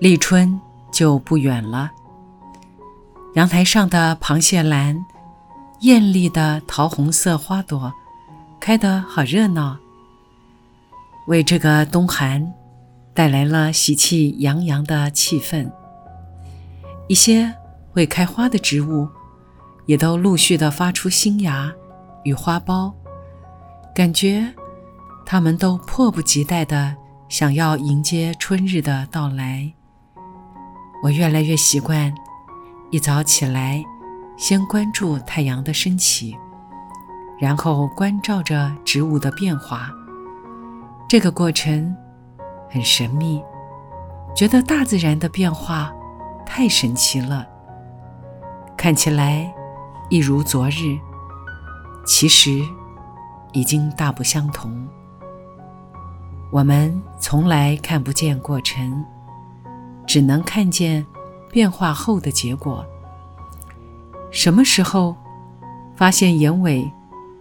[0.00, 0.58] 立春
[0.90, 1.90] 就不远了。
[3.34, 5.04] 阳台上的螃蟹兰，
[5.80, 7.92] 艳丽的桃红色花朵，
[8.58, 9.76] 开得好热闹，
[11.26, 12.50] 为这个冬寒
[13.12, 15.70] 带来了喜气洋洋的气氛。
[17.06, 17.52] 一些
[17.92, 19.06] 会开花的植物，
[19.84, 21.70] 也都陆续的发出新芽
[22.24, 22.90] 与花苞，
[23.94, 24.54] 感觉
[25.26, 26.96] 它们都迫不及待的
[27.28, 29.70] 想要迎接春日的到来。
[31.02, 32.14] 我越来越习惯，
[32.90, 33.82] 一早起来，
[34.36, 36.36] 先关注太阳的升起，
[37.38, 39.90] 然后关照着植物的变化。
[41.08, 41.96] 这个过程
[42.68, 43.42] 很神秘，
[44.36, 45.90] 觉得大自然的变化
[46.44, 47.46] 太神奇了。
[48.76, 49.50] 看起来
[50.10, 50.98] 一如昨日，
[52.04, 52.62] 其实
[53.52, 54.86] 已经大不相同。
[56.52, 59.02] 我们从来看不见过程。
[60.10, 61.06] 只能看见
[61.52, 62.84] 变化后的结果。
[64.32, 65.14] 什么时候
[65.94, 66.90] 发现眼尾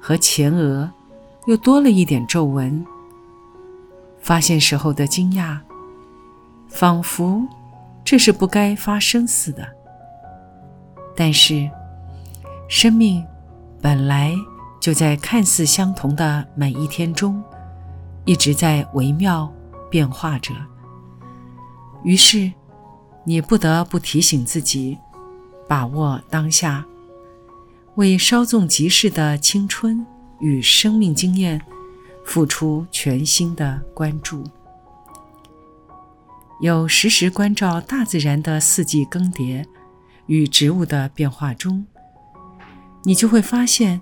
[0.00, 0.90] 和前额
[1.46, 2.84] 又多了一点皱纹？
[4.18, 5.56] 发现时候的惊讶，
[6.66, 7.40] 仿佛
[8.04, 9.64] 这是不该发生似的。
[11.14, 11.70] 但是，
[12.66, 13.24] 生命
[13.80, 14.34] 本来
[14.80, 17.40] 就在看似相同的每一天中，
[18.24, 19.48] 一直在微妙
[19.88, 20.52] 变化着。
[22.06, 22.52] 于是，
[23.24, 24.96] 你不得不提醒自己，
[25.66, 26.86] 把握当下，
[27.96, 30.06] 为稍纵即逝的青春
[30.38, 31.60] 与生命经验
[32.24, 34.44] 付出全新的关注。
[36.60, 39.66] 有时时关照大自然的四季更迭
[40.26, 41.84] 与植物的变化中，
[43.02, 44.00] 你就会发现，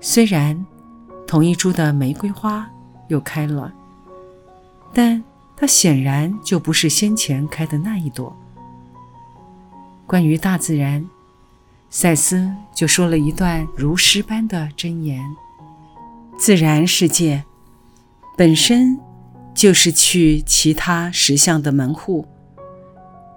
[0.00, 0.64] 虽然
[1.26, 2.66] 同一株的玫瑰花
[3.08, 3.70] 又开了，
[4.94, 5.22] 但。
[5.62, 8.36] 它显然就不是先前开的那一朵。
[10.08, 11.08] 关于大自然，
[11.88, 15.22] 赛斯就说了一段如诗般的箴言：
[16.36, 17.44] 自然世界
[18.36, 18.98] 本身
[19.54, 22.26] 就是去其他实相的门户。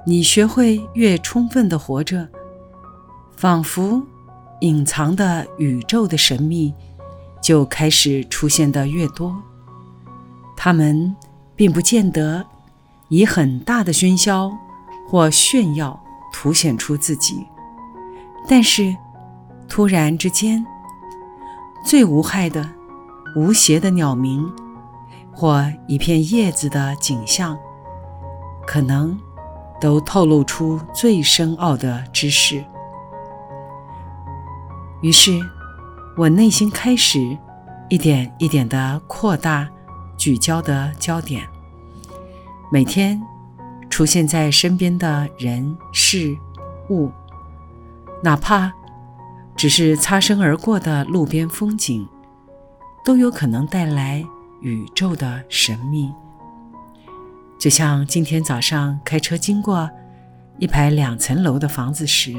[0.07, 2.27] 你学会越充分的活着，
[3.37, 4.01] 仿佛
[4.61, 6.73] 隐藏的宇宙的神秘
[7.39, 9.35] 就开始出现的越多，
[10.57, 11.15] 他们。
[11.55, 12.45] 并不见得
[13.09, 14.51] 以很大的喧嚣
[15.07, 15.99] 或炫耀
[16.33, 17.45] 凸显出自己，
[18.47, 18.95] 但是
[19.67, 20.65] 突然之间，
[21.83, 22.69] 最无害的、
[23.35, 24.51] 无邪的鸟鸣，
[25.31, 27.57] 或一片叶子的景象，
[28.67, 29.17] 可能
[29.79, 32.63] 都透露出最深奥的知识。
[35.01, 35.39] 于是，
[36.17, 37.37] 我内心开始
[37.89, 39.69] 一点一点地扩大。
[40.17, 41.47] 聚焦的焦点，
[42.71, 43.21] 每天
[43.89, 46.35] 出现在身边的人事
[46.89, 47.11] 物，
[48.23, 48.71] 哪怕
[49.55, 52.07] 只是擦身而过的路边风景，
[53.03, 54.25] 都有可能带来
[54.61, 56.11] 宇宙的神秘。
[57.57, 59.89] 就像今天早上开车经过
[60.59, 62.35] 一排两层楼的房子时，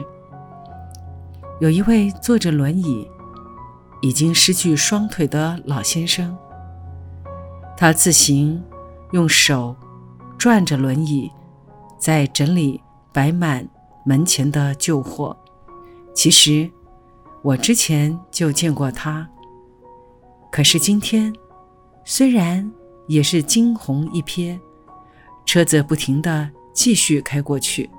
[1.60, 3.08] 有一位坐着轮椅、
[4.02, 6.36] 已经失去双腿的老先生。
[7.76, 8.62] 他自行
[9.12, 9.76] 用手
[10.38, 11.30] 转着轮椅，
[11.98, 12.80] 在整理
[13.12, 13.68] 摆满
[14.04, 15.36] 门前的旧货。
[16.14, 16.70] 其实
[17.42, 19.28] 我之前就见过他，
[20.50, 21.30] 可是今天
[22.04, 22.72] 虽然
[23.08, 24.58] 也是惊鸿一瞥，
[25.44, 27.90] 车子不停地继续开过去，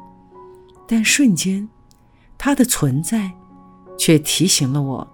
[0.87, 1.69] 但瞬间
[2.35, 3.31] 他的存在
[3.95, 5.07] 却提醒了我，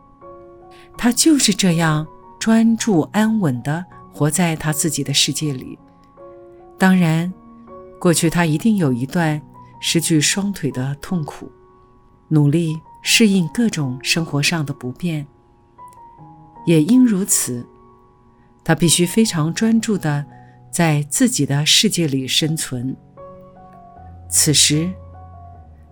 [0.97, 2.07] 他就是这样
[2.39, 3.85] 专注安稳的。
[4.13, 5.77] 活在他自己的世界里。
[6.77, 7.33] 当然，
[7.99, 9.41] 过去他一定有一段
[9.79, 11.51] 失去双腿的痛苦，
[12.27, 15.25] 努力适应各种生活上的不便。
[16.65, 17.65] 也因如此，
[18.63, 20.25] 他必须非常专注地
[20.71, 22.95] 在自己的世界里生存。
[24.29, 24.89] 此时，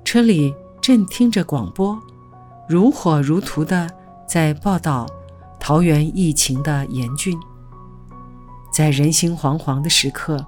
[0.03, 1.99] 车里正听着广播，
[2.67, 3.89] 如火如荼地
[4.27, 5.05] 在报道
[5.59, 7.37] 桃园疫情的严峻。
[8.71, 10.45] 在人心惶惶的时刻，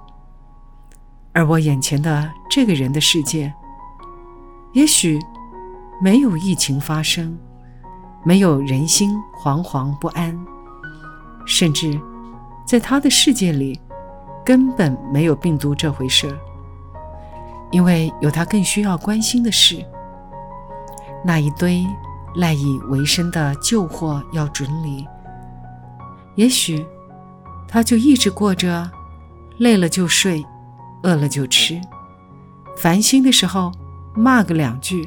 [1.32, 3.52] 而我眼前的这个人的世界，
[4.72, 5.20] 也许
[6.00, 7.38] 没有疫情发生，
[8.24, 10.34] 没有人心惶惶不安，
[11.44, 12.00] 甚至
[12.66, 13.78] 在他的世界里
[14.42, 16.34] 根本没有病毒这回事，
[17.70, 19.84] 因为有他更需要关心的事。
[21.22, 21.86] 那一堆
[22.36, 25.06] 赖以为生的旧货要整理，
[26.36, 26.84] 也许
[27.68, 28.90] 他就一直过着
[29.58, 30.44] 累了就睡。
[31.02, 31.78] 饿了就吃，
[32.78, 33.70] 烦心的时候
[34.14, 35.06] 骂个两句，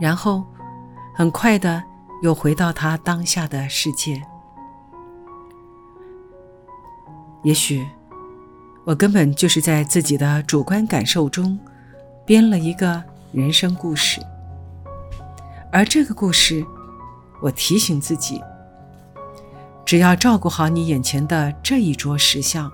[0.00, 0.44] 然后
[1.14, 1.80] 很快的
[2.20, 4.20] 又回到他当下的世界。
[7.44, 7.86] 也许
[8.84, 11.56] 我根本就是在自己的主观感受中
[12.26, 14.20] 编了一个人生故事，
[15.70, 16.66] 而这个故事，
[17.40, 18.42] 我提醒自己，
[19.90, 22.70] 只要照顾好你眼前的这一桌石像。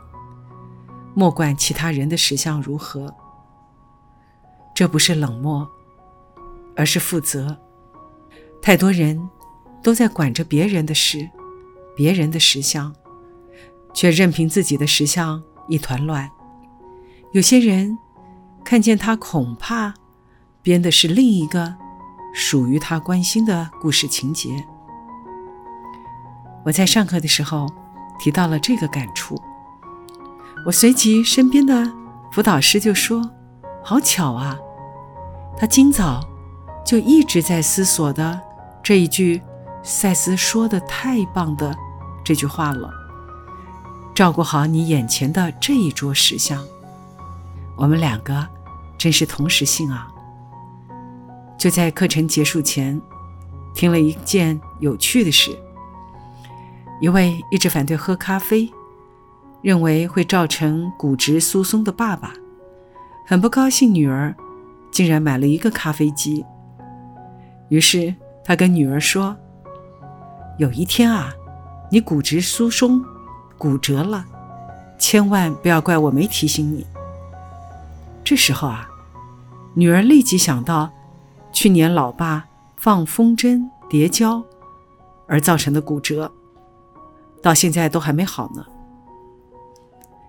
[1.15, 3.11] 莫管其他人的实相如何，
[4.75, 5.67] 这不是冷漠，
[6.77, 7.57] 而是负责。
[8.61, 9.31] 太多人
[9.83, 11.27] 都在管着别人的事，
[11.97, 12.95] 别人的实相，
[13.95, 16.31] 却任凭自己的实相一团乱。
[17.33, 17.97] 有些人
[18.63, 19.95] 看见他，恐怕
[20.61, 21.77] 编的是另一个
[22.35, 24.63] 属于他关心的故事情节。
[26.67, 27.73] 我在上课的时候
[28.19, 29.41] 提到了这个感触。
[30.67, 31.93] 我随即身边的
[32.33, 33.31] 辅导师就说
[33.85, 34.59] ：“好巧啊，
[35.57, 36.21] 他今早
[36.85, 38.41] 就一直在思索的
[38.83, 39.41] 这一句
[39.85, 41.73] 赛斯说的太棒的
[42.25, 42.91] 这句话了。
[44.13, 46.65] 照顾好你眼前的这一桌石像，
[47.77, 48.45] 我们两个
[48.99, 50.09] 真是同时性啊！
[51.57, 53.01] 就在课程结束前，
[53.73, 55.57] 听了一件有趣的事：
[57.01, 58.71] 一位一直反对喝咖啡。”
[59.63, 62.33] 认为会造成骨质疏松的爸爸，
[63.27, 64.33] 很不高兴，女儿
[64.93, 66.45] 竟然买了一个咖啡机。
[67.69, 68.15] 于是
[68.45, 69.37] 他跟女儿说
[70.59, 71.33] ：“有一天啊，
[71.91, 73.05] 你骨质疏松
[73.59, 74.25] 骨折了，
[75.01, 76.87] 千万不要怪我没提醒你。”
[78.23, 78.89] 这时候啊，
[79.75, 80.93] 女儿立即想到
[81.51, 82.45] 去年老爸
[82.77, 84.45] 放风筝叠跤
[85.27, 86.31] 而造成的骨折，
[87.47, 88.67] 到现在都还没好呢。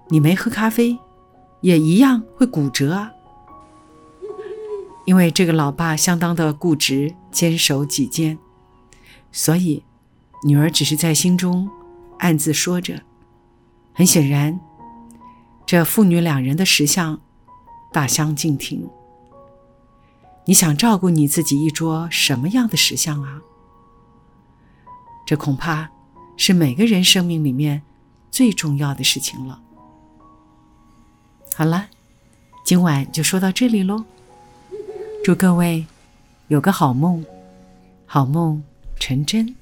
[0.09, 0.99] 你没喝咖啡，
[1.61, 3.11] 也一样会骨折啊！
[5.03, 8.37] 因为这个老爸相当的固执、坚守己见，
[9.31, 9.83] 所以
[10.43, 11.67] 女儿只是在心中
[12.19, 13.01] 暗自说着。
[13.95, 14.59] 很显然，
[15.65, 17.19] 这父女两人的石像
[17.91, 18.87] 大相径庭。
[20.45, 23.41] 你想照顾你自己一桌什么样的石像啊？
[25.25, 25.89] 这恐怕
[26.37, 27.81] 是每个人生命里面
[28.31, 29.59] 最重要的事情了。
[31.55, 31.89] 好了，
[32.63, 34.05] 今晚就说到这里喽。
[35.25, 35.85] 祝各位
[36.47, 37.25] 有个好梦，
[38.05, 38.63] 好梦
[38.97, 39.56] 成真。